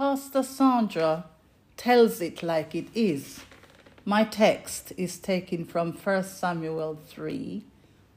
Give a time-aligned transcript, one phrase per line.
[0.00, 1.26] Pastor Sandra
[1.76, 3.40] tells it like it is.
[4.06, 7.62] My text is taken from 1 Samuel 3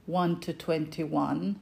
[0.06, 1.60] 1 to 21,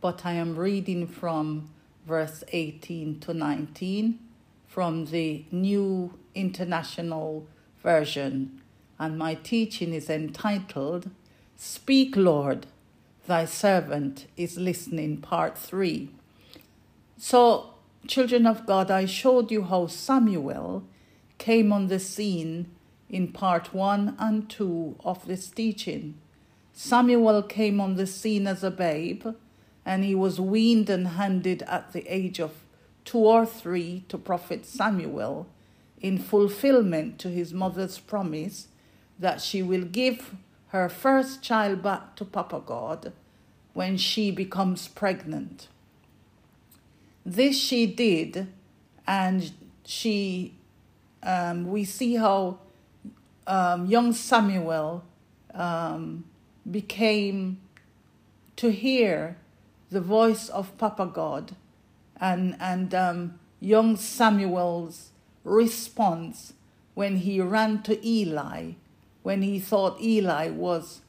[0.00, 1.68] but I am reading from
[2.04, 4.18] verse 18 to 19
[4.66, 7.46] from the New International
[7.80, 8.60] Version,
[8.98, 11.10] and my teaching is entitled
[11.56, 12.66] Speak, Lord,
[13.28, 16.10] Thy Servant is Listening, Part 3.
[17.16, 17.69] So,
[18.06, 20.84] children of God, I showed you how Samuel
[21.38, 22.70] came on the scene
[23.08, 26.18] in part 1 and 2 of this teaching.
[26.72, 29.26] Samuel came on the scene as a babe,
[29.84, 32.52] and he was weaned and handed at the age of
[33.04, 35.48] two or three to prophet Samuel
[36.00, 38.68] in fulfillment to his mother's promise
[39.18, 40.34] that she will give
[40.68, 43.12] her first child back to Papa God
[43.72, 45.68] when she becomes pregnant.
[47.24, 48.48] This she did,
[49.06, 49.52] and
[49.84, 50.54] she,
[51.22, 52.58] um, we see how
[53.46, 55.04] um, young Samuel
[55.54, 56.24] um,
[56.70, 57.60] became
[58.56, 59.36] to hear
[59.90, 61.56] the voice of Papa God
[62.20, 65.10] and, and um, young Samuel's
[65.44, 66.52] response
[66.94, 68.72] when he ran to Eli,
[69.22, 71.00] when he thought Eli was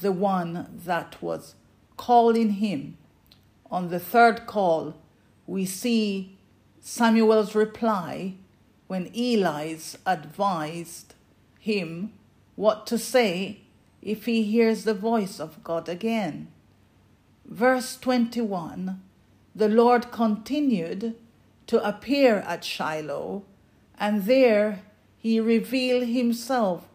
[0.00, 1.54] the one that was
[1.96, 2.96] calling him.
[3.70, 4.94] On the third call,
[5.46, 6.36] we see
[6.80, 8.34] Samuel's reply
[8.86, 11.14] when Eli's advised
[11.58, 12.12] him
[12.56, 13.60] what to say
[14.02, 16.48] if he hears the voice of God again.
[17.46, 19.02] Verse 21
[19.54, 21.16] The Lord continued
[21.66, 23.44] to appear at Shiloh,
[23.98, 24.82] and there
[25.18, 26.86] he revealed himself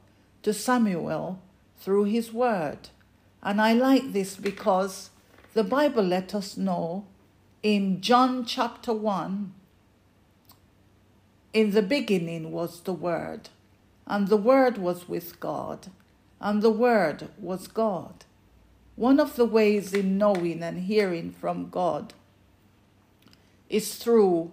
[0.43, 1.41] to Samuel
[1.79, 2.89] through his word.
[3.41, 5.09] And I like this because
[5.53, 7.05] the Bible let us know
[7.61, 9.53] in John chapter 1
[11.51, 13.49] in the beginning was the Word,
[14.07, 15.87] and the Word was with God,
[16.39, 18.23] and the Word was God.
[18.95, 22.13] One of the ways in knowing and hearing from God
[23.69, 24.51] is through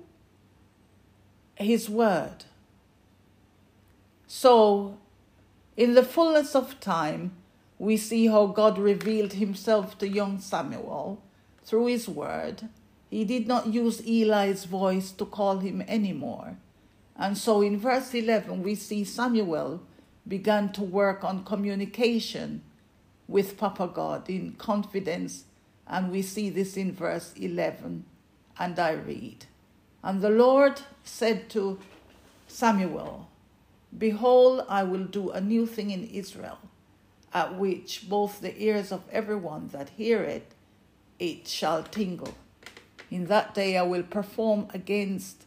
[1.55, 2.45] His Word.
[4.27, 4.99] So,
[5.77, 7.33] in the fullness of time,
[7.79, 11.23] we see how God revealed Himself to young Samuel
[11.65, 12.69] through His Word.
[13.11, 16.57] He did not use Eli's voice to call him anymore.
[17.17, 19.83] And so in verse 11, we see Samuel
[20.27, 22.63] began to work on communication
[23.29, 25.45] with Papa God in confidence.
[25.87, 28.05] And we see this in verse 11.
[28.59, 29.47] And I read
[30.03, 31.79] And the Lord said to
[32.49, 33.29] Samuel,
[33.97, 36.59] Behold, I will do a new thing in Israel,
[37.33, 40.53] at which both the ears of everyone that hear it,
[41.19, 42.35] it shall tingle.
[43.11, 45.45] In that day I will perform against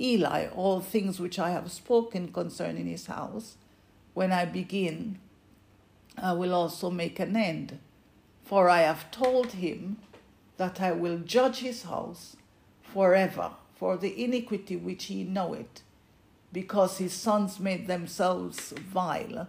[0.00, 3.56] Eli all things which I have spoken concerning his house.
[4.14, 5.18] When I begin,
[6.16, 7.78] I will also make an end.
[8.44, 9.98] For I have told him
[10.56, 12.36] that I will judge his house
[12.82, 15.82] forever for the iniquity which he knoweth,
[16.52, 19.48] because his sons made themselves vile,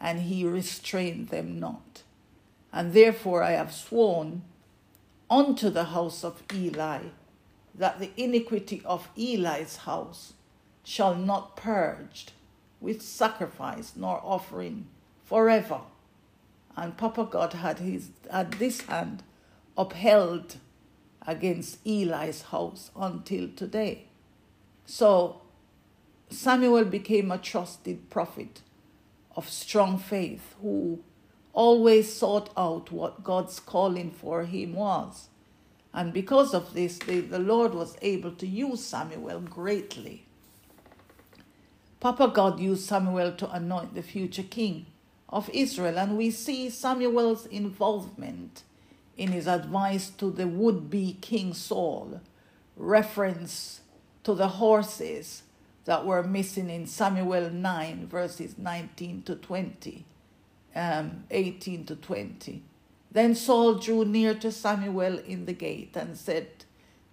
[0.00, 2.02] and he restrained them not.
[2.72, 4.42] And therefore I have sworn
[5.30, 7.02] unto the house of Eli
[7.74, 10.32] that the iniquity of Eli's house
[10.82, 12.32] shall not purged
[12.80, 14.86] with sacrifice nor offering
[15.24, 15.80] forever.
[16.76, 19.22] And Papa God had his had this hand
[19.76, 20.56] upheld
[21.26, 24.06] against Eli's house until today.
[24.86, 25.42] So
[26.30, 28.62] Samuel became a trusted prophet
[29.36, 31.00] of strong faith who
[31.58, 35.26] always sought out what God's calling for him was.
[35.92, 40.24] And because of this, the, the Lord was able to use Samuel greatly.
[41.98, 44.86] Papa God used Samuel to anoint the future king
[45.28, 48.62] of Israel, and we see Samuel's involvement
[49.16, 52.20] in his advice to the would be King Saul,
[52.76, 53.80] reference
[54.22, 55.42] to the horses
[55.86, 60.04] that were missing in Samuel 9, verses 19 to 20,
[60.74, 62.62] um, 18 to 20.
[63.10, 66.48] Then Saul drew near to Samuel in the gate and said,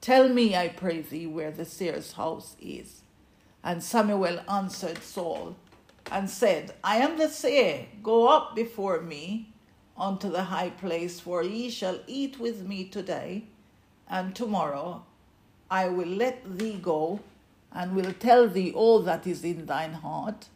[0.01, 3.01] Tell me, I pray thee, where the seer's house is.
[3.63, 5.55] And Samuel answered Saul
[6.11, 7.87] and said, I am the seer.
[8.03, 9.53] Go up before me
[9.97, 13.45] unto the high place, for ye shall eat with me today,
[14.09, 15.03] and tomorrow
[15.71, 17.21] I will let thee go,
[17.71, 20.47] and will tell thee all that is in thine heart.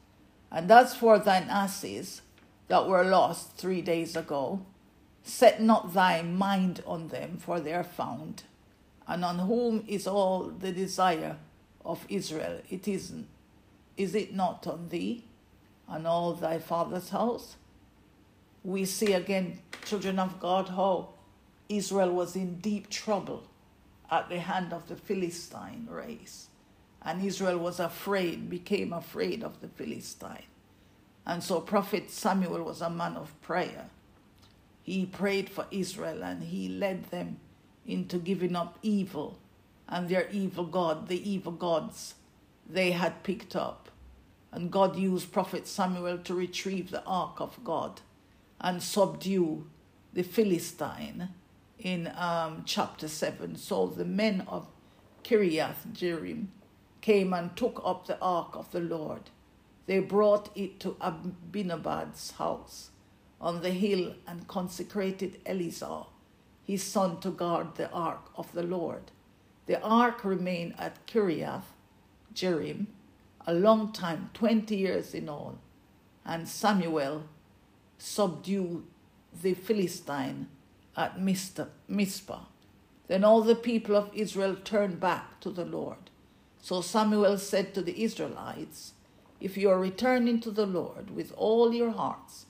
[0.52, 2.22] And as for thine asses
[2.70, 4.62] that were lost three days ago,
[5.22, 8.44] Set not thy mind on them, for they are found,
[9.08, 11.38] and on whom is all the desire
[11.86, 13.28] of Israel, it isn't.
[13.98, 15.26] Is it not on thee
[15.88, 17.58] and all thy father's house?
[18.64, 21.10] We see again, children of God, how
[21.68, 23.44] Israel was in deep trouble
[24.10, 26.48] at the hand of the Philistine race.
[27.02, 30.44] And Israel was afraid, became afraid of the Philistine.
[31.30, 33.92] And so Prophet Samuel was a man of prayer.
[34.82, 37.38] He prayed for Israel and he led them
[37.86, 39.38] into giving up evil
[39.88, 42.16] and their evil God, the evil gods
[42.68, 43.92] they had picked up.
[44.52, 48.02] And God used Prophet Samuel to retrieve the ark of God
[48.60, 49.68] and subdue
[50.12, 51.30] the Philistine
[51.78, 53.56] in um, chapter 7.
[53.56, 54.66] So the men of
[55.24, 56.48] Kiriath Jearim
[57.02, 59.30] came and took up the ark of the Lord.
[59.90, 62.92] They brought it to Abinadab's house
[63.42, 66.06] on the hill and consecrated Eleazar,
[66.64, 69.10] his son, to guard the ark of the Lord.
[69.66, 71.74] The ark remained at Kiriath
[72.36, 72.86] Jearim
[73.48, 75.58] a long time, 20 years in all,
[76.24, 77.24] and Samuel
[77.98, 78.84] subdued
[79.42, 80.50] the Philistine
[80.96, 82.44] at Mizpah.
[83.08, 86.12] Then all the people of Israel turned back to the Lord.
[86.62, 88.94] So Samuel said to the Israelites,
[89.40, 92.46] If you are returning to the Lord with all your hearts,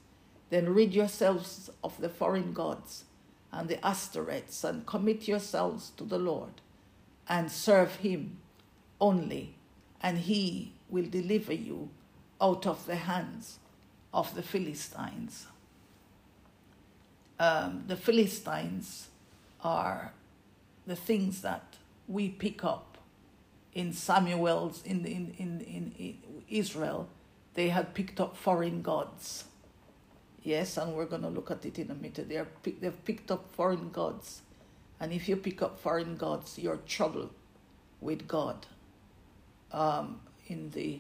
[0.50, 3.06] then rid yourselves of the foreign gods
[3.52, 6.62] and the Ashtoreths and commit yourselves to the Lord
[7.28, 8.38] and serve him
[9.00, 9.56] only,
[10.02, 11.90] and he will deliver you
[12.42, 13.60] out of the hands
[14.14, 15.46] of the Philistines.
[17.40, 19.10] Um, the Philistines
[19.64, 20.14] are
[20.88, 21.78] the things that
[22.08, 22.98] we pick up
[23.74, 26.18] in Samuel's in, in, in, in
[26.50, 27.10] Israel.
[27.54, 29.46] They had picked up foreign gods.
[30.44, 32.30] Yes, and we're going to look at it in a minute.
[32.30, 34.42] They are, they've picked up foreign gods.
[35.00, 37.30] And if you pick up foreign gods, you're trouble
[38.02, 38.66] with God.
[39.72, 41.00] Um, in the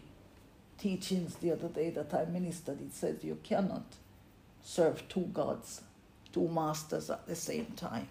[0.78, 3.86] teachings the other day that I ministered, it says you cannot
[4.63, 5.81] serve two gods,
[6.31, 8.07] two masters at the same time.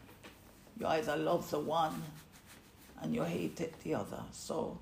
[0.79, 2.03] You either love the one
[3.01, 4.23] and you hate the other.
[4.33, 4.79] So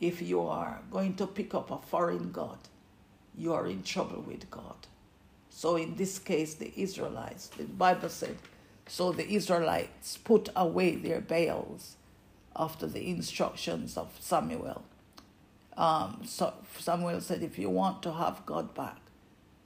[0.00, 2.58] if you are going to pick up a foreign god,
[3.36, 4.86] you are in trouble with God.
[5.50, 8.36] So in this case, the Israelites, the Bible said,
[8.86, 11.96] so the Israelites put away their Baals
[12.56, 14.84] after the instructions of Samuel
[15.76, 18.98] um, so Samuel said, if you want to have God back,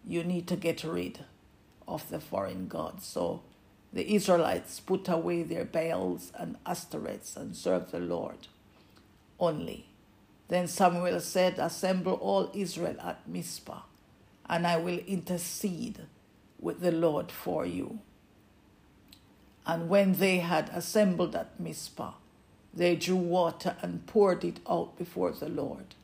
[0.06, 1.24] you need to get rid
[1.88, 3.04] of the foreign gods.
[3.04, 3.42] So
[3.92, 8.46] the Israelites put away their Baals and Ashtoreths and served the Lord
[9.40, 9.86] only.
[10.48, 13.82] Then Samuel said, Assemble all Israel at Mizpah,
[14.48, 16.00] and I will intercede
[16.60, 18.00] with the Lord for you.
[19.66, 22.12] And when they had assembled at Mizpah,
[22.74, 25.94] they drew water and poured it out before the Lord.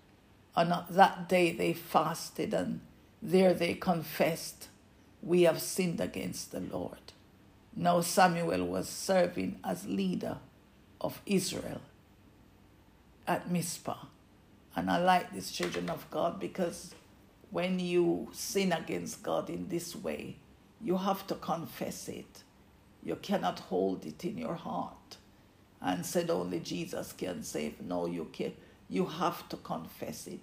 [0.56, 2.80] And on that day they fasted, and
[3.20, 4.68] there they confessed,
[5.22, 7.12] We have sinned against the Lord.
[7.76, 10.38] Now Samuel was serving as leader
[11.00, 11.80] of Israel
[13.26, 14.06] at Mizpah.
[14.76, 16.94] And I like these children of God because
[17.50, 20.36] when you sin against God in this way,
[20.80, 22.44] you have to confess it.
[23.02, 25.16] You cannot hold it in your heart
[25.80, 27.80] and said only Jesus can save.
[27.80, 28.52] No, you can
[28.88, 30.40] you have to confess it.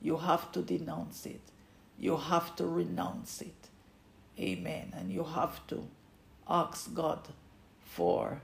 [0.00, 1.40] You have to denounce it.
[1.98, 3.68] You have to renounce it.
[4.38, 4.92] Amen.
[4.96, 5.86] And you have to
[6.48, 7.28] ask God
[7.84, 8.42] for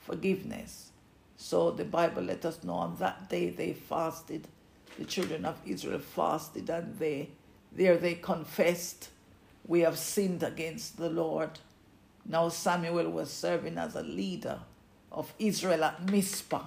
[0.00, 0.92] forgiveness.
[1.36, 4.46] So the Bible let us know on that day they fasted.
[4.98, 7.30] The children of Israel fasted and they
[7.74, 9.10] there they confessed,
[9.66, 11.58] We have sinned against the Lord.
[12.24, 14.60] Now Samuel was serving as a leader
[15.10, 16.66] of Israel at Mizpah.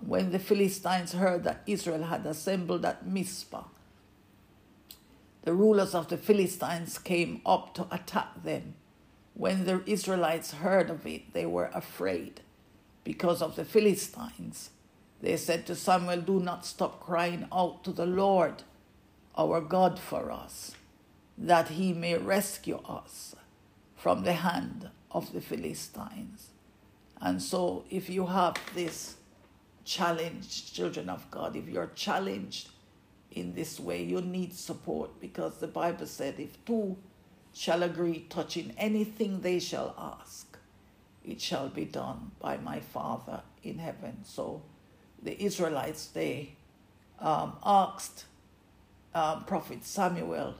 [0.00, 3.64] When the Philistines heard that Israel had assembled at Mizpah,
[5.42, 8.74] the rulers of the Philistines came up to attack them.
[9.34, 12.40] When the Israelites heard of it, they were afraid
[13.04, 14.70] because of the Philistines.
[15.20, 18.62] They said to Samuel, Do not stop crying out to the Lord,
[19.36, 20.72] our God, for us,
[21.36, 23.34] that he may rescue us
[23.96, 26.50] from the hand of the Philistines.
[27.20, 29.16] And so, if you have this
[29.84, 32.70] challenge, children of God, if you're challenged
[33.30, 36.96] in this way, you need support because the Bible said, if two
[37.52, 40.56] shall agree touching anything they shall ask,
[41.24, 44.18] it shall be done by my Father in heaven.
[44.24, 44.62] So
[45.22, 46.54] the Israelites, they
[47.20, 48.26] um, asked
[49.14, 50.54] um, Prophet Samuel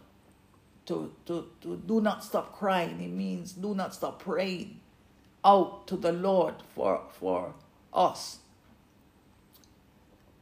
[0.86, 3.00] to, to, to do not stop crying.
[3.00, 4.80] It means do not stop praying
[5.44, 7.54] out to the Lord for, for
[7.94, 8.38] us.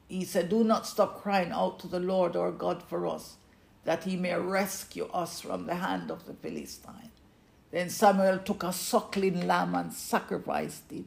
[0.08, 3.36] he said, Do not stop crying out to the Lord our God for us,
[3.84, 7.10] that he may rescue us from the hand of the Philistine.
[7.70, 11.04] Then Samuel took a suckling lamb and sacrificed it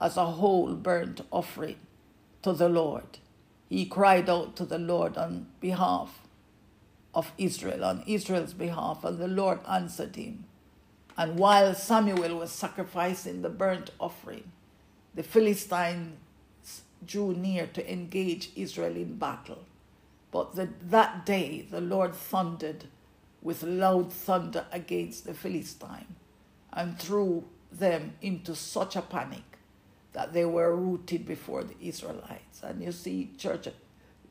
[0.00, 1.76] as a whole burnt offering
[2.42, 3.18] to the Lord.
[3.68, 6.20] He cried out to the Lord on behalf
[7.14, 10.44] of Israel, on Israel's behalf, and the Lord answered him.
[11.16, 14.52] And while Samuel was sacrificing the burnt offering,
[15.14, 16.16] the Philistines
[17.04, 19.64] drew near to engage Israel in battle.
[20.30, 22.84] But the, that day the Lord thundered
[23.42, 26.14] with loud thunder against the Philistine
[26.72, 29.49] and threw them into such a panic
[30.12, 32.62] that they were rooted before the Israelites.
[32.62, 33.68] And you see, church,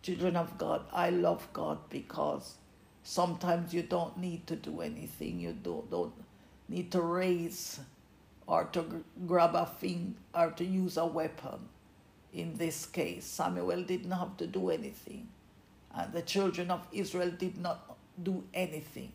[0.02, 2.56] children of God, I love God because
[3.04, 5.40] sometimes you don't need to do anything.
[5.40, 6.14] You don't, don't
[6.68, 7.80] need to raise
[8.48, 11.70] or to grab a thing or to use a weapon.
[12.34, 15.30] In this case, Samuel didn't have to do anything.
[15.96, 19.12] And the children of Israel did not do anything.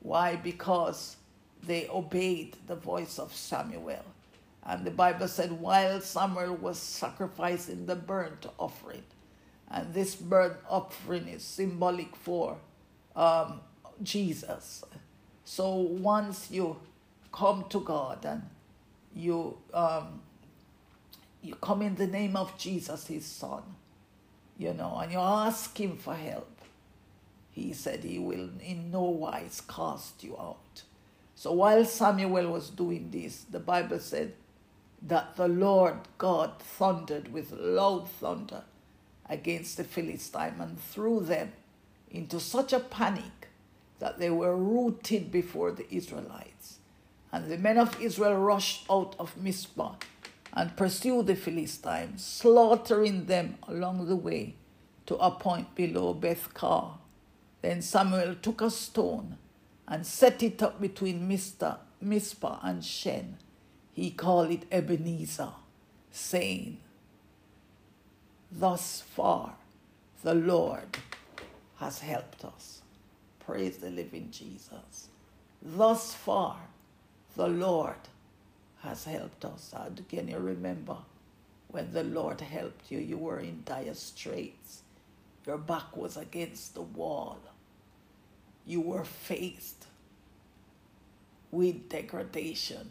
[0.00, 0.36] Why?
[0.36, 1.16] Because
[1.62, 4.04] they obeyed the voice of Samuel.
[4.68, 9.04] And the Bible said, while Samuel was sacrificing the burnt offering,
[9.70, 12.58] and this burnt offering is symbolic for
[13.14, 13.60] um,
[14.02, 14.84] Jesus.
[15.44, 16.76] So once you
[17.32, 18.42] come to God and
[19.14, 20.20] you um,
[21.42, 23.62] you come in the name of Jesus, His Son,
[24.58, 26.50] you know, and you ask Him for help,
[27.52, 30.82] He said He will in no wise cast you out.
[31.36, 34.32] So while Samuel was doing this, the Bible said
[35.06, 38.64] that the Lord God thundered with loud thunder
[39.28, 41.52] against the Philistine and threw them
[42.10, 43.48] into such a panic
[43.98, 46.78] that they were rooted before the Israelites.
[47.32, 49.94] And the men of Israel rushed out of Mizpah
[50.52, 54.54] and pursued the Philistines, slaughtering them along the way
[55.06, 56.98] to a point below Beth-kar.
[57.62, 59.36] Then Samuel took a stone
[59.86, 63.36] and set it up between Mizpah and Shen.
[63.96, 65.52] He called it Ebenezer,
[66.10, 66.76] saying,
[68.52, 69.54] Thus far
[70.22, 70.98] the Lord
[71.78, 72.82] has helped us.
[73.40, 75.08] Praise the living Jesus.
[75.62, 76.58] Thus far
[77.36, 77.96] the Lord
[78.82, 79.72] has helped us.
[79.74, 80.98] Uh, can you remember
[81.68, 82.98] when the Lord helped you?
[82.98, 84.82] You were in dire straits.
[85.46, 87.38] Your back was against the wall.
[88.66, 89.86] You were faced
[91.50, 92.90] with degradation,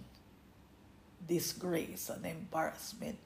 [1.28, 3.20] disgrace, and embarrassment.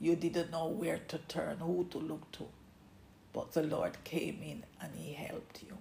[0.00, 2.46] You didn't know where to turn, who to look to.
[3.32, 5.76] But the Lord came in and He helped you.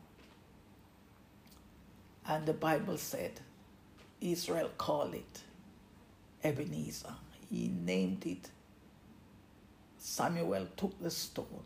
[2.28, 3.42] And the Bible said,
[4.22, 5.42] Israel called it
[6.44, 7.14] Ebenezer.
[7.50, 8.50] He named it.
[9.98, 11.64] Samuel took the stone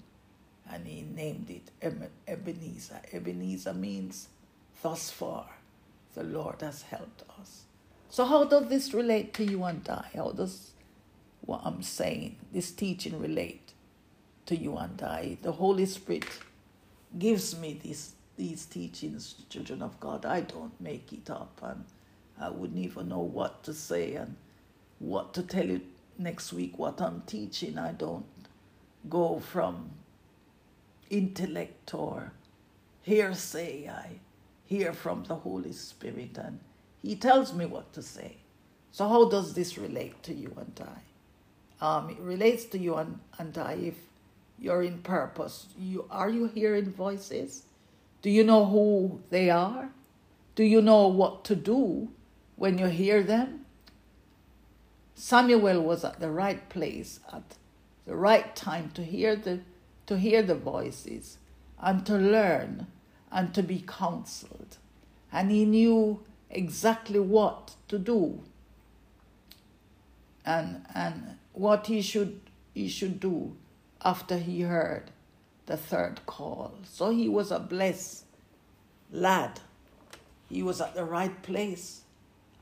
[0.70, 1.72] and he named it
[2.28, 3.02] Ebenezer.
[3.14, 4.28] Ebenezer means
[4.82, 5.48] thus far
[6.14, 7.64] the Lord has helped us.
[8.10, 10.06] So, how does this relate to you and I?
[10.16, 10.72] How does
[11.42, 13.74] what I'm saying, this teaching, relate
[14.46, 15.38] to you and I?
[15.42, 16.26] The Holy Spirit
[17.18, 20.26] gives me these these teachings, children of God.
[20.26, 21.84] I don't make it up, and
[22.40, 24.36] I wouldn't even know what to say and
[25.00, 25.82] what to tell you
[26.18, 27.78] next week, what I'm teaching.
[27.78, 28.26] I don't
[29.10, 29.90] go from
[31.10, 32.32] intellect or
[33.02, 33.90] hearsay.
[33.90, 34.20] I
[34.66, 36.60] hear from the Holy Spirit and
[37.02, 38.38] He tells me what to say.
[38.92, 41.02] So, how does this relate to you and I?
[41.86, 43.96] Um, it relates to you and, and I if
[44.60, 45.68] you're in purpose.
[45.78, 47.64] You, are you hearing voices?
[48.22, 49.90] Do you know who they are?
[50.56, 52.10] Do you know what to do
[52.56, 53.66] when you hear them?
[55.14, 57.56] Samuel was at the right place at
[58.06, 59.60] the right time to hear the
[60.06, 61.38] to hear the voices
[61.80, 62.88] and to learn
[63.32, 64.78] and to be counseled.
[65.32, 68.42] And he knew exactly what to do
[70.46, 72.40] and and what he should
[72.74, 73.56] he should do
[74.04, 75.12] after he heard
[75.66, 76.74] the third call.
[76.84, 78.26] So he was a blessed
[79.12, 79.60] lad.
[80.50, 82.02] He was at the right place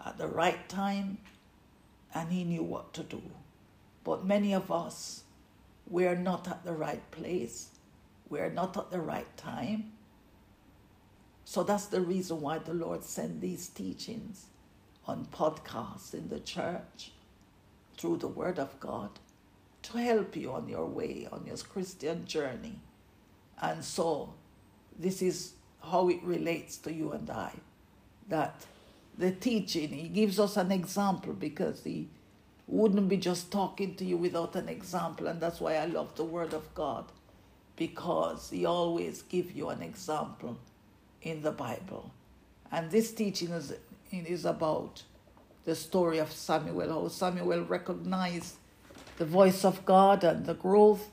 [0.06, 1.18] at the right time
[2.13, 3.22] and he knew what to do.
[4.04, 5.24] But many of us,
[5.88, 7.70] we're not at the right place,
[8.30, 9.92] we're not at the right time.
[11.45, 14.47] So that's the reason why the Lord sent these teachings
[15.07, 17.11] on podcasts in the church
[17.97, 19.11] through the Word of God
[19.83, 22.79] to help you on your way, on your Christian journey.
[23.61, 24.33] And so,
[24.97, 27.53] this is how it relates to you and I.
[28.27, 28.65] That
[29.17, 32.09] the teaching, he gives us an example because he
[32.67, 35.27] wouldn't be just talking to you without an example.
[35.27, 37.05] And that's why I love the Word of God,
[37.75, 40.57] because He always gives you an example
[41.25, 42.12] in the Bible.
[42.72, 43.74] And this teaching is,
[44.12, 45.03] is about
[45.65, 48.55] the story of Samuel, how Samuel recognized
[49.17, 51.10] the voice of God and the growth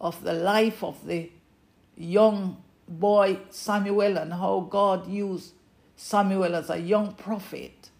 [0.00, 1.30] of the life of the
[1.96, 5.52] young boy Samuel and how God used
[5.96, 7.90] Samuel as a young prophet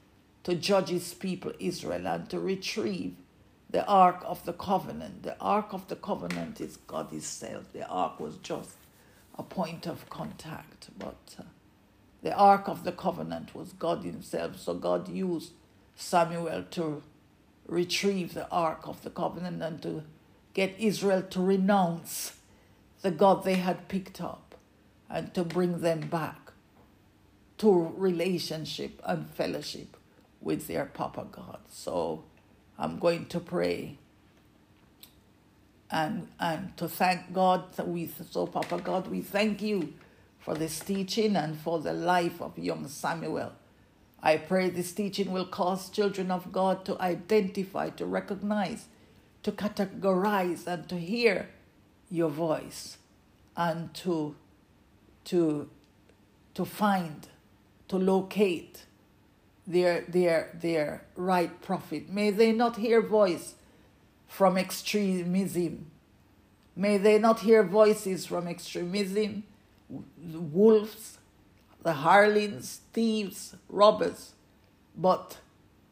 [0.45, 3.17] to judge his people Israel and to retrieve
[3.71, 5.25] the Ark of the Covenant.
[5.25, 7.71] The Ark of the Covenant is God Himself.
[7.73, 8.71] The Ark was just
[9.39, 11.45] a point of contact, but uh,
[12.23, 14.59] the Ark of the Covenant was God Himself.
[14.59, 15.53] So God used
[15.95, 17.03] Samuel to
[17.67, 20.03] retrieve the Ark of the Covenant and to
[20.55, 22.33] get Israel to renounce
[23.03, 24.57] the God they had picked up
[25.09, 26.53] and to bring them back
[27.59, 29.97] to relationship and fellowship
[30.41, 31.61] with their Papa God.
[31.69, 32.25] So
[32.79, 33.99] I'm going to pray
[35.91, 39.95] and and to thank God we so Papa God we thank you
[40.39, 43.53] for this teaching and for the life of young Samuel.
[44.23, 48.87] I pray this teaching will cause children of God to identify, to recognize,
[49.43, 51.51] to categorize, and to hear
[52.11, 52.99] your voice
[53.57, 54.35] and to
[55.25, 55.69] to
[56.55, 57.29] to find,
[57.89, 58.87] to locate
[59.67, 62.09] their their their right prophet.
[62.09, 63.55] May they not hear voice
[64.29, 65.91] from extremism.
[66.77, 69.43] May they not hear voices from extremism,
[70.21, 71.19] wolves,
[71.83, 74.35] the harlots, thieves, robbers,
[74.97, 75.39] but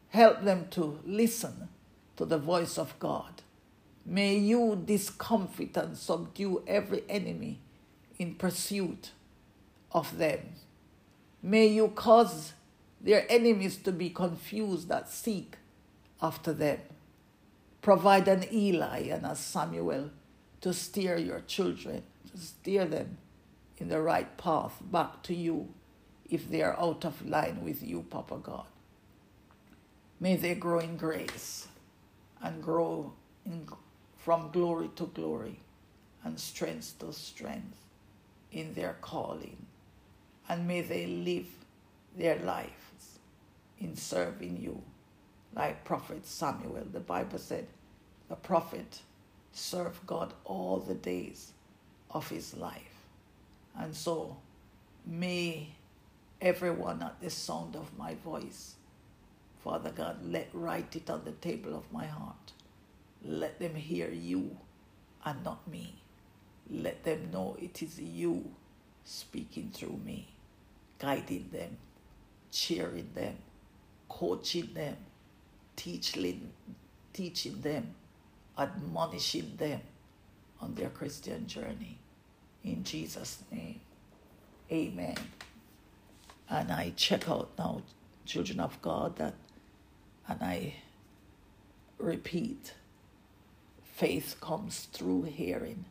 [0.09, 1.67] help them to listen
[2.15, 3.41] to the voice of God.
[4.05, 7.59] May you discomfit and subdue every enemy
[8.17, 9.11] in pursuit
[9.91, 10.53] of them.
[11.43, 12.53] May you cause
[13.01, 15.57] their enemies to be confused that seek
[16.21, 16.79] after them.
[17.87, 20.09] Provide an Eli and a Samuel
[20.59, 23.17] to steer your children, to steer them
[23.77, 25.69] in the right path back to you
[26.29, 28.65] if they are out of line with you, Papa God.
[30.19, 31.69] May they grow in grace
[32.41, 33.13] and grow
[33.45, 33.65] in,
[34.17, 35.61] from glory to glory
[36.25, 37.77] and strength to strength
[38.51, 39.65] in their calling.
[40.49, 41.47] And may they live
[42.17, 43.19] their lives
[43.79, 44.81] in serving you
[45.55, 46.85] like prophet Samuel.
[46.91, 47.65] The Bible said
[48.29, 49.01] the prophet
[49.51, 51.51] served God all the days
[52.11, 53.05] of his life.
[53.77, 54.37] And so
[55.05, 55.69] may
[56.41, 58.75] everyone at the sound of my voice,
[59.63, 62.53] Father God, let write it on the table of my heart.
[63.23, 64.57] Let them hear you
[65.25, 65.95] and not me.
[66.69, 68.51] Let them know it is you
[69.03, 70.27] speaking through me,
[70.99, 71.77] guiding them,
[72.51, 73.35] cheering them,
[74.09, 74.97] coaching them,
[75.75, 76.51] teaching,
[77.13, 77.95] teaching them,
[78.57, 79.81] admonishing them
[80.61, 81.99] on their Christian journey.
[82.63, 83.79] In Jesus' name,
[84.71, 85.15] amen.
[86.49, 87.81] And I check out now,
[88.25, 89.35] children of God, that,
[90.27, 90.75] and I
[91.97, 92.73] repeat,
[93.83, 95.85] faith comes through hearing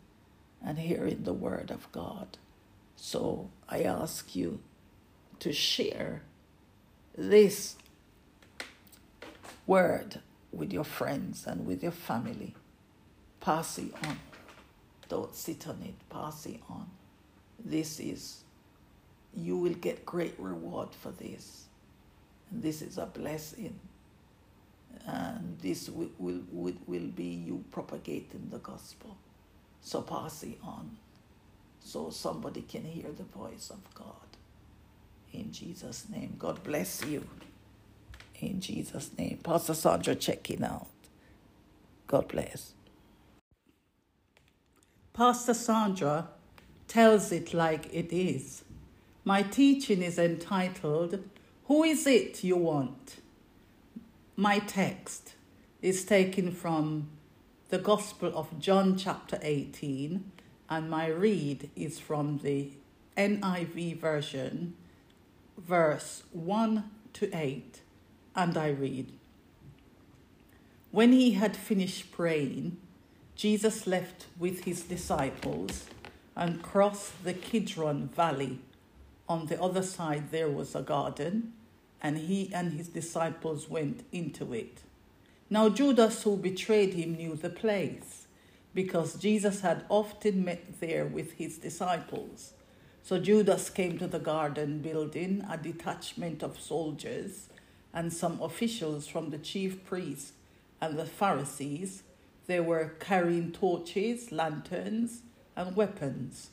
[0.64, 2.38] and hearing the word of God.
[2.96, 4.60] So I ask you
[5.40, 6.22] to share
[7.16, 7.76] this
[9.66, 10.20] word
[10.56, 12.54] with your friends and with your family.
[13.40, 14.18] Pass it on.
[15.08, 15.94] Don't sit on it.
[16.10, 16.88] Pass it on.
[17.64, 18.42] This is,
[19.34, 21.64] you will get great reward for this.
[22.50, 23.78] And this is a blessing.
[25.06, 29.16] And this will, will, will, will be you propagating the gospel.
[29.80, 30.96] So pass it on
[31.80, 34.06] so somebody can hear the voice of God.
[35.32, 36.34] In Jesus' name.
[36.38, 37.24] God bless you.
[38.40, 39.38] In Jesus' name.
[39.42, 40.88] Pastor Sandra checking out.
[42.06, 42.72] God bless.
[45.12, 46.28] Pastor Sandra
[46.88, 48.64] tells it like it is.
[49.24, 51.24] My teaching is entitled,
[51.64, 53.16] Who is it you want?
[54.36, 55.34] My text
[55.80, 57.08] is taken from
[57.70, 60.30] the Gospel of John, chapter 18,
[60.68, 62.70] and my read is from the
[63.16, 64.74] NIV version,
[65.58, 67.80] verse 1 to 8,
[68.36, 69.12] and I read
[70.90, 72.76] When he had finished praying,
[73.34, 75.86] Jesus left with his disciples
[76.36, 78.60] and crossed the Kidron Valley.
[79.28, 81.54] On the other side, there was a garden,
[82.02, 84.82] and he and his disciples went into it.
[85.48, 88.26] Now, Judas, who betrayed him, knew the place
[88.74, 92.52] because Jesus had often met there with his disciples.
[93.02, 97.48] So Judas came to the garden building, a detachment of soldiers
[97.96, 100.32] and some officials from the chief priests
[100.82, 102.02] and the Pharisees,
[102.46, 105.22] they were carrying torches, lanterns,
[105.56, 106.50] and weapons.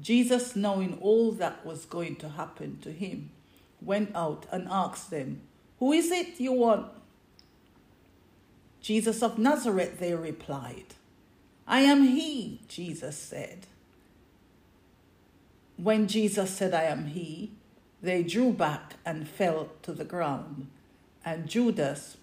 [0.00, 3.30] Jesus, knowing all that was going to happen to him,
[3.82, 5.40] went out and asked them,
[5.80, 6.86] Who is it you want?
[8.80, 10.94] Jesus of Nazareth, they replied.
[11.66, 13.66] I am he, Jesus said.
[15.76, 17.50] When Jesus said, I am he,
[18.00, 20.68] they drew back and fell to the ground.
[21.24, 22.16] And Judas,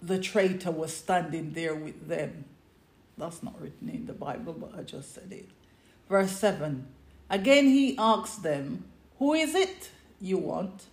[0.00, 2.44] the traitor, was standing there with them.
[3.16, 5.48] That's not written in the Bible, but I just said it.
[6.08, 6.86] Verse 7
[7.28, 8.84] Again he asked them,
[9.18, 10.84] Who is it you want?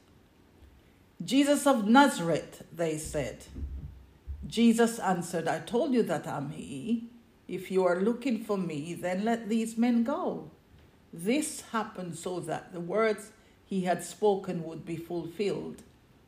[1.24, 3.46] Jesus of Nazareth, they said.
[4.46, 7.10] Jesus answered, I told you that I'm he.
[7.48, 10.52] If you are looking for me, then let these men go.
[11.18, 13.32] This happened so that the words
[13.66, 15.82] he had spoken would be fulfilled.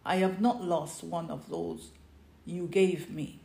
[0.06, 1.91] I have not lost one of those
[2.45, 3.41] you gave me.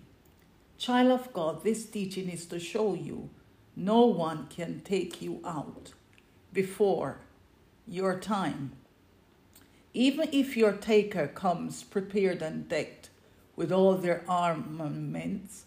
[0.78, 3.28] Child of God, this teaching is to show you
[3.74, 5.92] no one can take you out
[6.52, 7.18] before
[7.88, 8.72] your time.
[9.92, 13.10] Even if your taker comes prepared and decked
[13.56, 15.64] with all their armaments,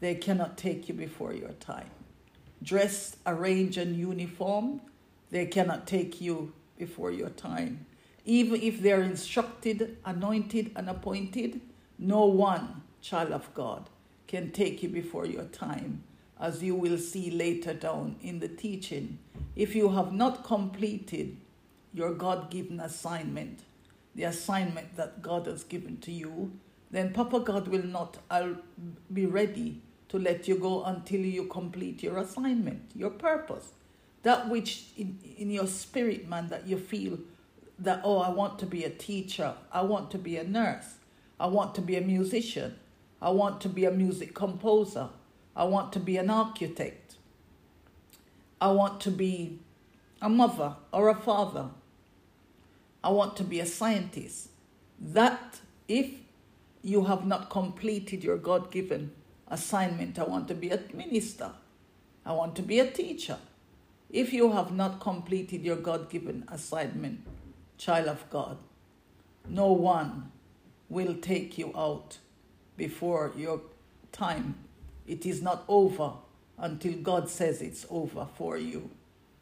[0.00, 1.90] they cannot take you before your time.
[2.60, 4.80] Dressed, arranged, and uniform,
[5.32, 7.86] they cannot take you before your time.
[8.24, 11.60] Even if they're instructed, anointed, and appointed,
[11.98, 13.88] no one, child of God,
[14.28, 16.04] can take you before your time,
[16.38, 19.18] as you will see later down in the teaching.
[19.56, 21.38] If you have not completed
[21.94, 23.60] your God given assignment,
[24.14, 26.52] the assignment that God has given to you,
[26.90, 28.56] then Papa God will not I'll
[29.12, 33.72] be ready to let you go until you complete your assignment, your purpose.
[34.22, 37.18] That which in, in your spirit, man, that you feel
[37.78, 40.96] that, oh, I want to be a teacher, I want to be a nurse,
[41.40, 42.76] I want to be a musician,
[43.20, 45.08] I want to be a music composer,
[45.56, 47.16] I want to be an architect,
[48.60, 49.58] I want to be
[50.20, 51.70] a mother or a father,
[53.02, 54.50] I want to be a scientist.
[55.00, 56.12] That, if
[56.82, 59.10] you have not completed your God given
[59.48, 61.50] assignment, I want to be a minister,
[62.24, 63.38] I want to be a teacher.
[64.12, 67.26] If you have not completed your God given assignment,
[67.78, 68.58] child of God,
[69.48, 70.30] no one
[70.90, 72.18] will take you out
[72.76, 73.62] before your
[74.12, 74.56] time.
[75.06, 76.12] It is not over
[76.58, 78.90] until God says it's over for you.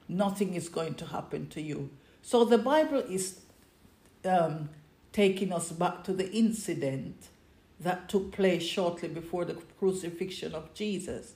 [0.09, 1.91] Nothing is going to happen to you.
[2.23, 3.41] So the Bible is
[4.25, 4.71] um,
[5.13, 7.29] taking us back to the incident
[7.81, 11.35] that took place shortly before the crucifixion of Jesus.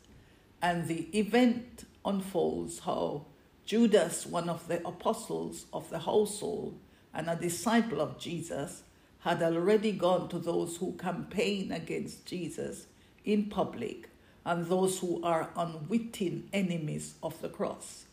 [0.62, 3.26] And the event unfolds how
[3.64, 6.78] Judas, one of the apostles of the household
[7.12, 8.82] and a disciple of Jesus,
[9.20, 12.86] had already gone to those who campaign against Jesus
[13.24, 14.10] in public
[14.44, 18.04] and those who are unwitting enemies of the cross.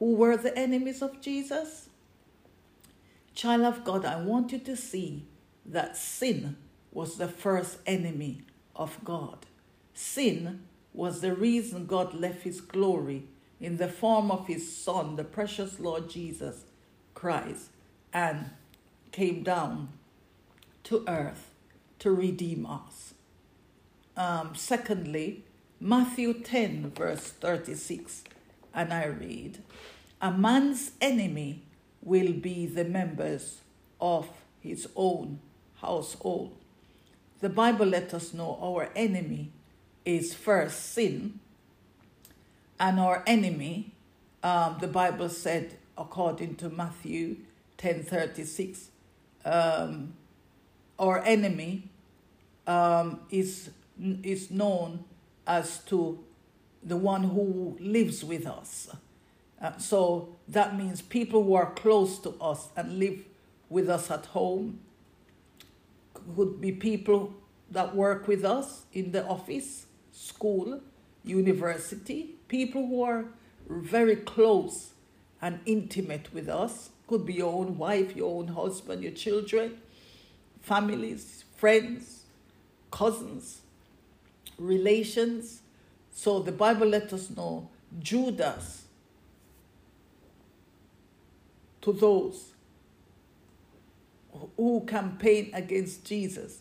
[0.00, 1.88] Who were the enemies of Jesus?
[3.34, 5.26] Child of God, I want you to see
[5.64, 6.56] that sin
[6.90, 8.42] was the first enemy
[8.74, 9.46] of God.
[9.94, 13.24] Sin was the reason God left his glory
[13.60, 16.64] in the form of his Son, the precious Lord Jesus
[17.14, 17.70] Christ,
[18.12, 18.50] and
[19.12, 19.88] came down
[20.84, 21.50] to earth
[21.98, 23.14] to redeem us.
[24.16, 25.44] Um, secondly,
[25.80, 28.24] Matthew 10, verse 36,
[28.74, 29.58] and I read,
[30.20, 31.62] A man's enemy
[32.02, 33.60] will be the members
[34.00, 34.28] of
[34.60, 35.40] his own
[35.76, 36.56] household.
[37.40, 39.52] The Bible let us know our enemy
[40.08, 41.38] is first sin,
[42.80, 43.92] and our enemy,
[44.42, 47.36] um, the Bible said, according to Matthew
[47.76, 48.88] 10:36,
[49.44, 50.14] um,
[50.98, 51.90] our enemy
[52.66, 53.70] um, is
[54.22, 55.04] is known
[55.46, 56.24] as to
[56.82, 58.88] the one who lives with us.
[59.60, 63.24] Uh, so that means people who are close to us and live
[63.68, 64.80] with us at home
[66.34, 67.34] could be people
[67.70, 69.86] that work with us in the office,
[70.18, 70.80] school,
[71.24, 73.26] university, people who are
[73.68, 74.90] very close
[75.40, 76.90] and intimate with us.
[77.06, 79.78] Could be your own wife, your own husband, your children,
[80.60, 82.24] families, friends,
[82.90, 83.62] cousins,
[84.58, 85.62] relations.
[86.12, 88.84] So the Bible let us know Judas
[91.80, 92.52] to those
[94.56, 96.58] who campaign against Jesus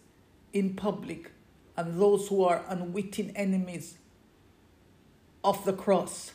[0.53, 1.31] in public
[1.77, 3.97] and those who are unwitting enemies
[5.43, 6.33] of the cross.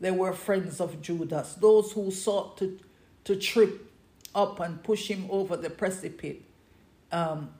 [0.00, 2.78] They were friends of Judas, those who sought to,
[3.24, 3.92] to trip
[4.34, 6.38] up and push him over the precipice.
[7.12, 7.50] um,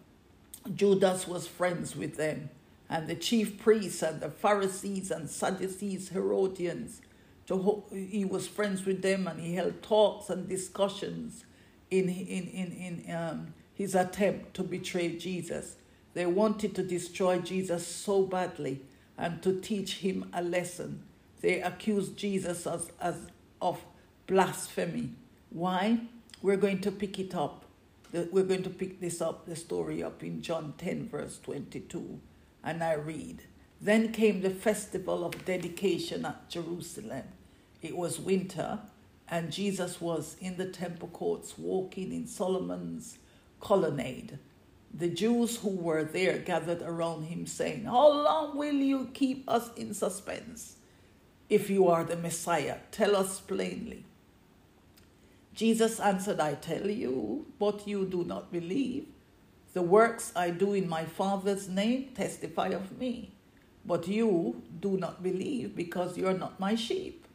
[0.75, 2.51] Judas was friends with them,
[2.91, 7.03] and the chief priests and the Pharisees and Sadducees, Herodians.
[7.49, 11.45] To, he was friends with them, and he held talks and discussions
[11.91, 12.73] in in in
[13.07, 15.77] in um, his attempt to betray Jesus.
[16.19, 18.81] They wanted to destroy Jesus so badly
[19.17, 21.05] and to teach him a lesson.
[21.43, 23.31] They accused Jesus as, as
[23.63, 23.81] of
[24.27, 25.11] blasphemy.
[25.51, 26.01] Why?
[26.43, 27.67] We're going to pick it up.
[28.13, 32.19] We're going to pick this up, the story up in John 10, verse 22.
[32.65, 33.45] And I read
[33.81, 37.27] Then came the festival of dedication at Jerusalem.
[37.81, 38.81] It was winter,
[39.29, 43.19] and Jesus was in the temple courts walking in Solomon's
[43.61, 44.41] colonnade.
[44.93, 49.71] The Jews who were there gathered around him, saying, How long will you keep us
[49.77, 50.77] in suspense?
[51.49, 54.05] If you are the Messiah, tell us plainly.
[55.55, 59.07] Jesus answered, I tell you, but you do not believe.
[59.73, 63.33] The works I do in my Father's name testify of me,
[63.85, 67.27] but you do not believe because you are not my sheep.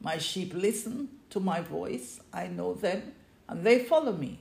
[0.00, 3.12] My sheep listen to my voice, I know them,
[3.48, 4.40] and they follow me.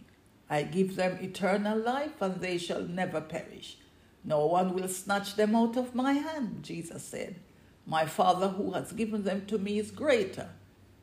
[0.49, 3.77] I give them eternal life, and they shall never perish.
[4.23, 7.35] No one will snatch them out of my hand, Jesus said.
[7.85, 10.49] My Father who has given them to me is greater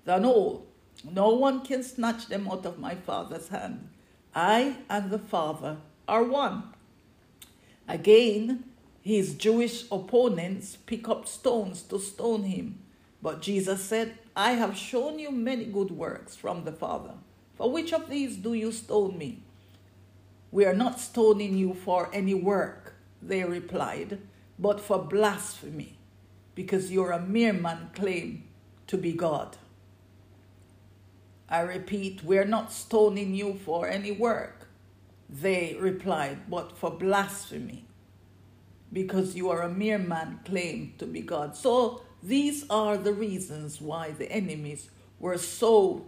[0.04, 0.66] than all.
[1.10, 3.88] No one can snatch them out of my Father's hand.
[4.34, 6.64] I and the Father are one.
[7.88, 8.64] Again,
[9.02, 12.78] his Jewish opponents pick up stones to stone him.
[13.22, 17.14] But Jesus said, I have shown you many good works from the Father.
[17.56, 19.42] For which of these do you stone me?
[20.50, 24.18] We are not stoning you for any work, they replied,
[24.58, 25.98] but for blasphemy,
[26.54, 28.44] because you're a mere man claim
[28.86, 29.56] to be God.
[31.48, 34.68] I repeat, we're not stoning you for any work,
[35.28, 37.84] they replied, but for blasphemy,
[38.92, 41.56] because you are a mere man claim to be God.
[41.56, 46.06] So these are the reasons why the enemies were so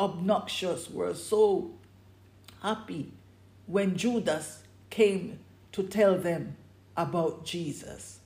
[0.00, 1.72] obnoxious, were so
[2.62, 3.12] happy
[3.66, 5.38] when Judas came
[5.72, 6.56] to tell them
[6.96, 8.20] about Jesus.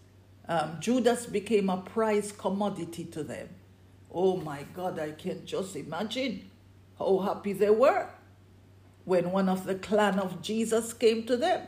[0.48, 3.48] Um, Judas became a prize commodity to them.
[4.12, 6.48] Oh my God, I can just imagine
[6.98, 8.08] how happy they were
[9.04, 11.66] when one of the clan of Jesus came to them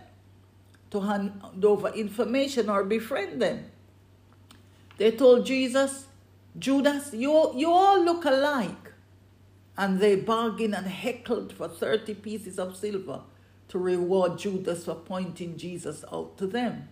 [0.91, 3.65] to hand over information or befriend them.
[4.99, 6.07] They told Jesus,
[6.59, 8.86] Judas, you, you all look alike
[9.79, 13.21] and they bargained and heckled for 30 pieces of silver
[13.69, 16.89] to reward Judas for pointing Jesus out to them.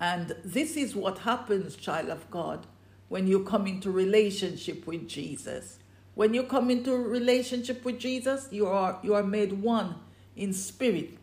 [0.00, 2.66] And this is what happens, child of God,
[3.08, 5.78] when you come into relationship with Jesus.
[6.14, 9.94] When you come into relationship with Jesus, you are you are made one
[10.36, 11.16] in spirit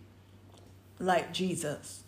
[0.97, 2.03] like Jesus.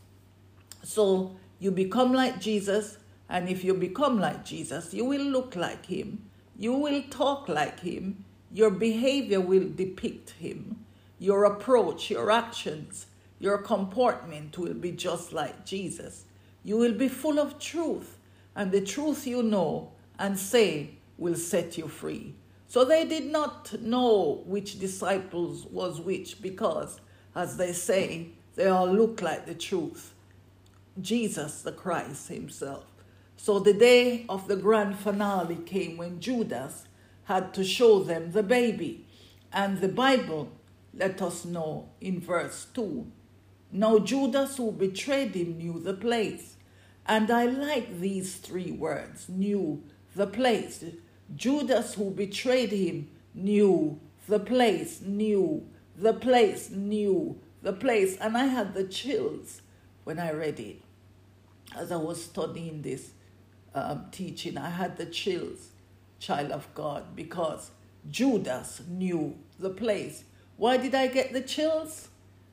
[0.84, 2.98] So you become like Jesus,
[3.30, 6.24] and if you become like Jesus, you will look like him,
[6.58, 10.86] you will talk like him, your behavior will depict him.
[11.20, 13.06] Your approach, your actions,
[13.40, 16.26] your comportment will be just like Jesus.
[16.64, 18.18] You will be full of truth,
[18.56, 22.36] and the truth you know and say will set you free.
[22.68, 27.02] So they did not know which disciples was which because,
[27.36, 30.14] as they say, they all look like the truth.
[31.00, 32.86] Jesus, the Christ Himself.
[33.38, 36.86] So the day of the grand finale came when Judas
[37.32, 39.06] had to show them the baby.
[39.54, 40.52] And the Bible
[40.94, 43.08] let us know in verse 2.
[43.72, 46.56] Now Judas, who betrayed him, knew the place.
[47.08, 49.82] And I like these three words knew
[50.14, 50.84] the place.
[51.36, 55.66] Judas, who betrayed him, knew the place, knew
[55.96, 58.18] the place, knew the place.
[58.18, 59.62] And I had the chills
[60.04, 60.82] when I read it.
[61.76, 63.12] As I was studying this
[63.74, 65.70] um, teaching, I had the chills,
[66.22, 67.72] child of God, because
[68.10, 70.24] Judas knew the place.
[70.56, 72.08] Why did I get the chills?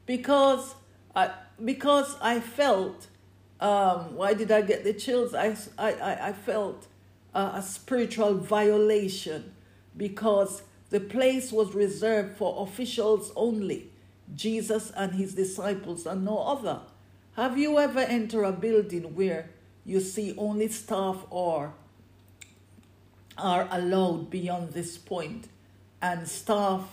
[0.06, 0.74] Because
[1.14, 1.30] I,
[1.64, 3.06] because I felt,
[3.60, 5.34] um, why did I get the chills?
[5.34, 6.88] I, I, I felt
[7.34, 9.52] a spiritual violation
[9.96, 13.90] because the place was reserved for officials only,
[14.34, 16.80] Jesus and his disciples and no other.
[17.36, 19.50] Have you ever entered a building where
[19.84, 21.74] you see only staff or
[23.38, 25.48] are allowed beyond this point
[26.02, 26.88] and staff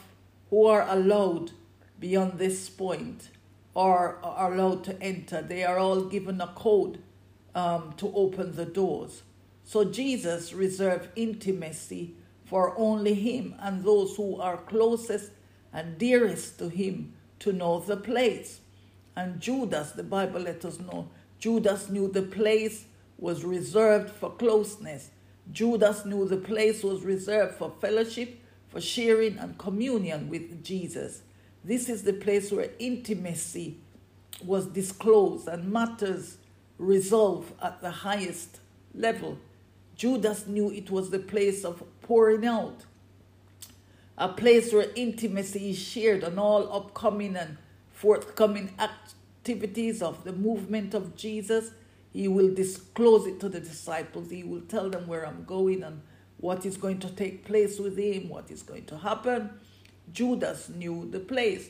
[0.49, 1.51] who are allowed
[1.99, 3.29] beyond this point
[3.73, 5.41] or are allowed to enter.
[5.41, 6.99] They are all given a code
[7.53, 9.23] um, to open the doors.
[9.63, 15.31] So Jesus reserved intimacy for only him and those who are closest
[15.73, 18.62] and dearest to him to know the place.
[19.15, 22.86] And Judas, the Bible let us know, Judas knew the place
[23.17, 25.10] was reserved for closeness.
[25.51, 31.21] Judas knew the place was reserved for fellowship, for sharing and communion with Jesus.
[31.63, 33.77] This is the place where intimacy
[34.43, 36.38] was disclosed and matters
[36.77, 38.60] resolved at the highest
[38.93, 39.38] level.
[39.95, 42.86] Judas knew it was the place of pouring out,
[44.17, 47.58] a place where intimacy is shared on all upcoming and
[47.91, 51.71] forthcoming activities of the movement of Jesus.
[52.15, 54.32] He will disclose it to the disciples.
[54.32, 56.01] He will tell them where I'm going and
[56.38, 59.49] what is going to take place with him, what is going to happen.
[60.13, 61.69] Judas knew the place.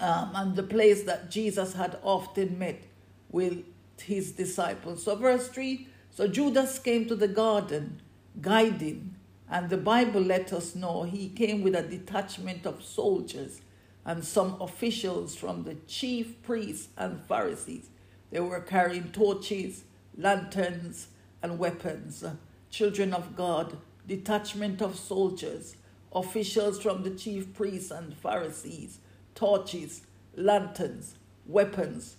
[0.00, 2.84] Um, and the place that Jesus had often met
[3.30, 3.64] with
[4.00, 5.04] his disciples.
[5.04, 8.00] So, verse 3 so Judas came to the garden,
[8.40, 9.16] guiding,
[9.50, 13.60] and the Bible let us know he came with a detachment of soldiers
[14.02, 17.90] and some officials from the chief priests and Pharisees.
[18.30, 19.84] They were carrying torches,
[20.16, 21.08] lanterns,
[21.42, 22.24] and weapons.
[22.70, 25.76] Children of God, detachment of soldiers,
[26.12, 28.98] officials from the chief priests and Pharisees,
[29.34, 30.02] torches,
[30.34, 31.14] lanterns,
[31.46, 32.16] weapons,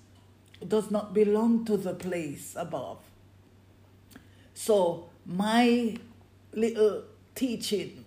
[0.65, 2.99] does not belong to the place above.
[4.53, 5.97] So my
[6.53, 7.03] little
[7.35, 8.05] teaching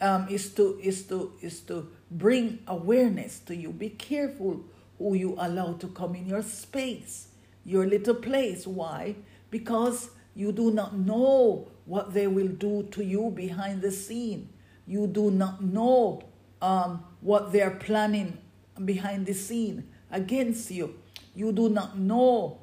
[0.00, 3.70] um, is to is to is to bring awareness to you.
[3.70, 4.62] Be careful
[4.98, 7.28] who you allow to come in your space,
[7.64, 8.66] your little place.
[8.66, 9.16] Why?
[9.50, 14.48] Because you do not know what they will do to you behind the scene.
[14.86, 16.22] You do not know
[16.60, 18.38] um, what they're planning
[18.84, 20.98] behind the scene against you.
[21.34, 22.60] You do not know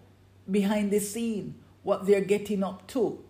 [0.50, 3.24] behind the scene what they're getting up to.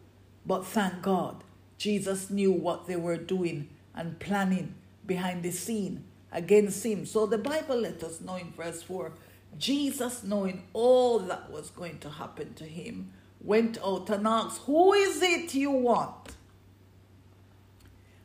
[0.46, 1.44] But thank God,
[1.78, 6.04] Jesus knew what they were doing and planning behind the scene
[6.36, 7.06] against him.
[7.06, 9.12] So the Bible let us know in verse 4
[9.58, 14.93] Jesus, knowing all that was going to happen to him, went out and asked, Who
[14.93, 16.36] is it you want?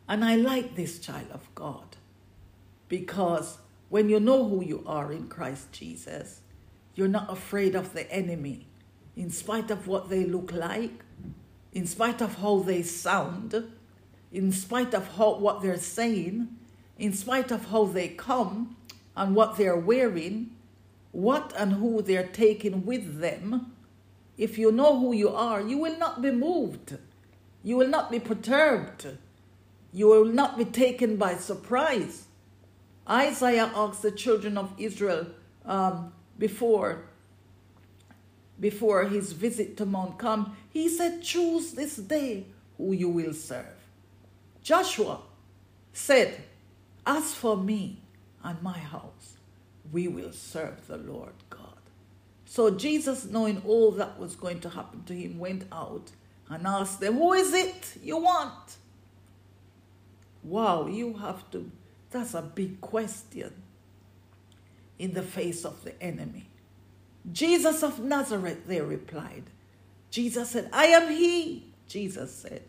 [0.08, 1.96] And I like this child of God
[2.88, 3.58] because
[3.90, 6.40] when you know who you are in Christ Jesus,
[6.96, 8.66] you're not afraid of the enemy,
[9.16, 11.04] in spite of what they look like,
[11.72, 13.70] in spite of how they sound,
[14.32, 16.56] in spite of how, what they're saying,
[17.00, 18.76] in spite of how they come
[19.16, 20.50] and what they're wearing,
[21.12, 23.72] what and who they're taking with them.
[24.36, 26.98] If you know who you are, you will not be moved.
[27.64, 29.16] You will not be perturbed.
[29.92, 32.26] You will not be taken by surprise.
[33.08, 35.26] Isaiah asked the children of Israel
[35.64, 37.04] um, before,
[38.60, 42.44] before his visit to Mount Carmel, he said, Choose this day
[42.76, 43.66] who you will serve.
[44.62, 45.20] Joshua
[45.92, 46.44] said,
[47.06, 48.00] As for me
[48.42, 49.36] and my house,
[49.92, 51.66] we will serve the Lord God.
[52.44, 56.10] So Jesus, knowing all that was going to happen to him, went out
[56.48, 58.76] and asked them, Who is it you want?
[60.42, 61.70] Wow, you have to
[62.10, 63.52] that's a big question
[64.98, 66.46] in the face of the enemy.
[67.32, 69.44] Jesus of Nazareth, they replied.
[70.10, 72.62] Jesus said, I am he, Jesus said.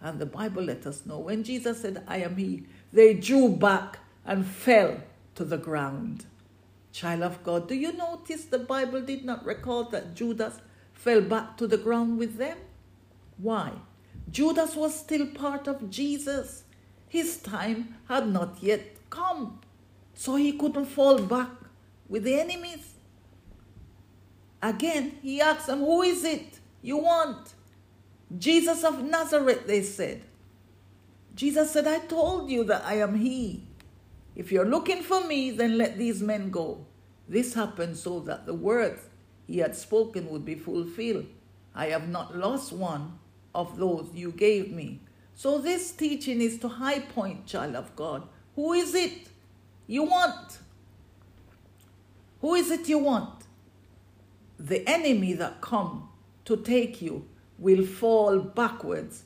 [0.00, 3.98] And the Bible let us know when Jesus said, I am he, they drew back
[4.24, 5.00] and fell
[5.34, 6.26] to the ground.
[6.92, 10.60] Child of God, do you notice the Bible did not record that Judas
[10.92, 12.58] fell back to the ground with them?
[13.36, 13.72] Why?
[14.30, 16.64] Judas was still part of Jesus.
[17.08, 19.60] His time had not yet come,
[20.14, 21.50] so he couldn't fall back
[22.08, 22.94] with the enemies.
[24.60, 27.54] Again, he asked them, Who is it you want?
[28.36, 30.22] Jesus of Nazareth, they said.
[31.38, 33.62] Jesus said, I told you that I am he.
[34.34, 36.84] If you're looking for me, then let these men go.
[37.28, 39.02] This happened so that the words
[39.46, 41.26] he had spoken would be fulfilled.
[41.76, 43.20] I have not lost one
[43.54, 45.02] of those you gave me.
[45.36, 48.26] So this teaching is to high point, child of God.
[48.56, 49.28] Who is it
[49.86, 50.58] you want?
[52.40, 53.44] Who is it you want?
[54.58, 56.08] The enemy that come
[56.46, 57.28] to take you
[57.60, 59.22] will fall backwards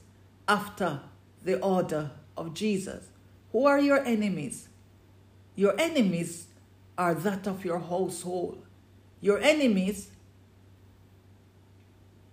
[0.46, 1.00] after
[1.44, 3.08] the order of Jesus.
[3.52, 4.68] Who are your enemies?
[5.54, 6.46] Your enemies
[6.96, 8.64] are that of your household.
[9.20, 10.10] Your enemies,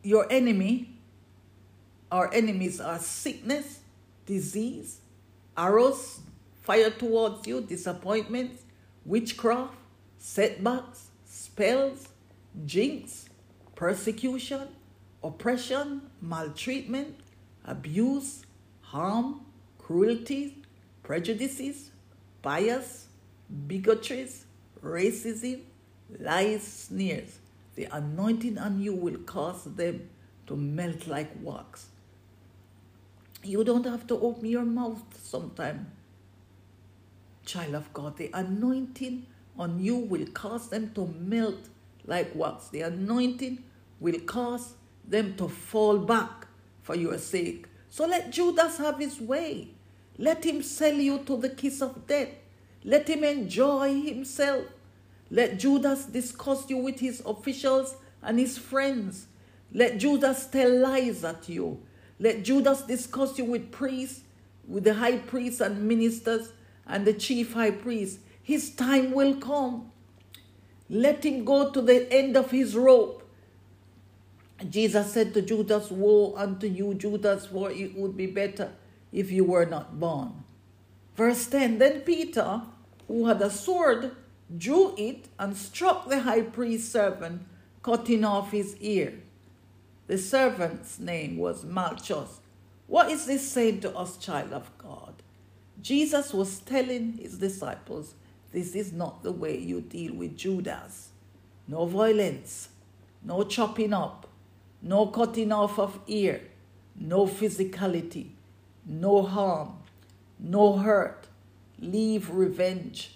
[0.03, 0.99] your enemy
[2.12, 3.80] our enemies are sickness,
[4.26, 4.99] disease,
[5.55, 6.20] arrows
[6.62, 8.64] fire towards you, disappointments,
[9.05, 9.76] witchcraft,
[10.18, 12.10] setbacks, spells,
[12.66, 13.30] jinx,
[13.76, 14.68] persecution,
[15.24, 17.16] oppression, maltreatment,
[17.66, 18.43] abuse,
[18.91, 19.41] harm,
[19.77, 20.57] cruelty,
[21.03, 21.91] prejudices,
[22.41, 23.07] bias,
[23.67, 24.45] bigotries,
[24.83, 25.61] racism,
[26.19, 27.37] lies, sneers.
[27.75, 30.09] The anointing on you will cause them
[30.47, 31.89] to melt like wax.
[33.43, 35.91] You don't have to open your mouth sometime,
[37.45, 38.17] child of God.
[38.17, 39.27] The anointing
[39.57, 41.69] on you will cause them to melt
[42.05, 42.69] like wax.
[42.69, 43.63] The anointing
[43.99, 44.73] will cause
[45.07, 46.47] them to fall back
[46.81, 47.68] for your sake.
[47.89, 49.69] So let Judas have his way.
[50.17, 52.29] Let him sell you to the kiss of death.
[52.83, 54.65] Let him enjoy himself.
[55.31, 59.27] Let Judas discuss you with his officials and his friends.
[59.73, 61.81] Let Judas tell lies at you.
[62.19, 64.21] Let Judas discuss you with priests,
[64.67, 66.51] with the high priests and ministers
[66.85, 68.19] and the chief high priest.
[68.41, 69.91] His time will come.
[70.89, 73.18] Let him go to the end of his rope.
[74.68, 78.72] Jesus said to Judas, Woe unto you, Judas, for it would be better
[79.12, 80.43] if you were not born.
[81.16, 82.62] Verse 10 Then Peter,
[83.07, 84.12] who had a sword,
[84.55, 87.45] drew it and struck the high priest's servant,
[87.84, 89.14] cutting off his ear.
[90.07, 92.39] The servant's name was Malchus.
[92.88, 95.14] What is this saying to us, child of God?
[95.82, 98.16] Jesus was telling his disciples,
[98.51, 101.10] This is not the way you deal with Judas.
[101.68, 102.70] No violence,
[103.24, 104.28] no chopping up,
[104.82, 106.41] no cutting off of ear,
[106.95, 108.30] no physicality,
[108.86, 109.73] no harm,
[110.39, 111.27] no hurt.
[111.82, 113.15] Leave revenge,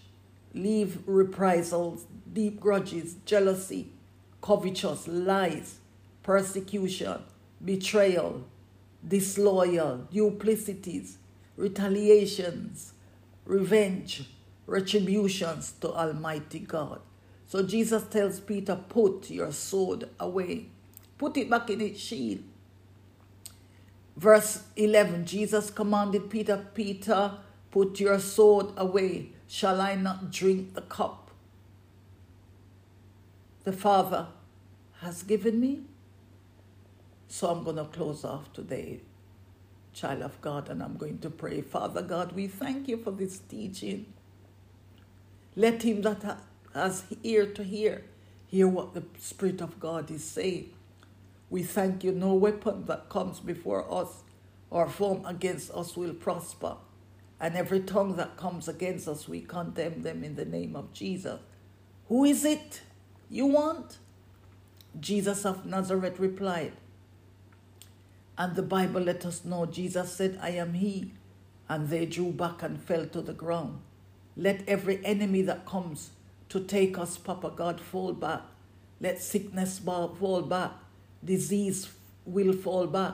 [0.53, 3.91] leave reprisals, deep grudges, jealousy,
[4.41, 5.79] covetous, lies,
[6.21, 7.21] persecution,
[7.63, 8.45] betrayal,
[9.05, 11.17] disloyal, duplicities,
[11.57, 12.93] retaliations,
[13.45, 14.29] revenge,
[14.65, 17.01] retributions to Almighty God.
[17.47, 20.67] So Jesus tells Peter, Put your sword away,
[21.23, 22.43] put it back in its sheath.
[24.17, 27.37] Verse 11 Jesus commanded Peter, Peter,
[27.71, 29.29] put your sword away.
[29.47, 31.31] Shall I not drink the cup
[33.63, 34.27] the Father
[34.99, 35.83] has given me?
[37.29, 38.99] So I'm going to close off today,
[39.93, 41.61] child of God, and I'm going to pray.
[41.61, 44.07] Father God, we thank you for this teaching.
[45.55, 46.39] Let him that
[46.73, 48.03] has ear to hear,
[48.45, 50.71] hear what the Spirit of God is saying.
[51.53, 54.23] We thank you, no weapon that comes before us
[54.71, 56.77] or form against us will prosper.
[57.39, 61.39] And every tongue that comes against us, we condemn them in the name of Jesus.
[62.07, 62.81] Who is it
[63.29, 63.99] you want?
[64.99, 66.73] Jesus of Nazareth replied.
[68.35, 71.11] And the Bible let us know Jesus said, I am he.
[71.69, 73.79] And they drew back and fell to the ground.
[74.35, 76.13] Let every enemy that comes
[76.49, 78.41] to take us, Papa God, fall back.
[78.99, 80.71] Let sickness fall back.
[81.23, 81.89] Disease
[82.25, 83.13] will fall back.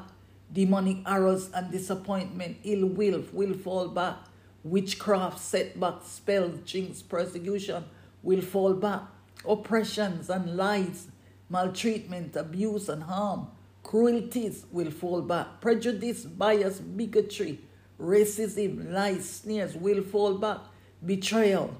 [0.51, 4.17] Demonic arrows and disappointment, ill will will fall back.
[4.63, 7.85] Witchcraft, setbacks, spells, jinx, persecution
[8.23, 9.01] will fall back.
[9.47, 11.07] Oppressions and lies,
[11.49, 13.47] maltreatment, abuse and harm,
[13.83, 15.61] cruelties will fall back.
[15.61, 17.59] Prejudice, bias, bigotry,
[18.01, 20.59] racism, lies, sneers will fall back.
[21.05, 21.79] Betrayal,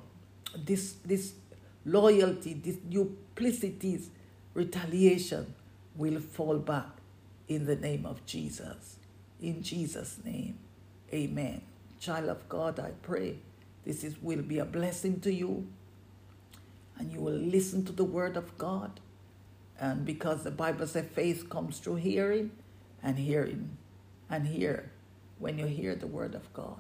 [0.56, 1.34] this, this
[1.86, 4.10] loyalty, this duplicities,
[4.54, 5.54] retaliation
[6.00, 6.88] will fall back
[7.50, 8.96] in the name of Jesus.
[9.42, 10.58] In Jesus' name,
[11.14, 11.62] amen.
[12.00, 13.36] Child of God, I pray
[13.86, 15.68] this is, will be a blessing to you
[16.98, 19.00] and you will listen to the word of God.
[19.80, 22.52] And because the Bible says faith comes through hearing
[23.04, 23.78] and hearing
[24.30, 24.92] and hear
[25.38, 26.80] when you hear the word of God.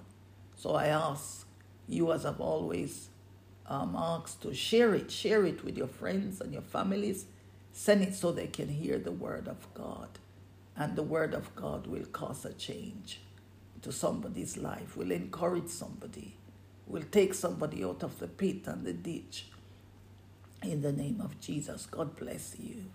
[0.55, 1.45] So I ask
[1.87, 3.09] you, as I've always
[3.65, 5.09] um, asked, to share it.
[5.09, 7.25] Share it with your friends and your families.
[7.71, 10.09] Send it so they can hear the word of God.
[10.75, 13.21] And the word of God will cause a change
[13.81, 16.35] to somebody's life, will encourage somebody,
[16.87, 19.47] will take somebody out of the pit and the ditch.
[20.63, 22.85] In the name of Jesus, God bless you.